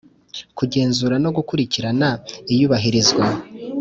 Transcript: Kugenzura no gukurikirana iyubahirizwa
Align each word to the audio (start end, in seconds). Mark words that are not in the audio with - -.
Kugenzura 0.57 1.15
no 1.23 1.29
gukurikirana 1.37 2.09
iyubahirizwa 2.53 3.25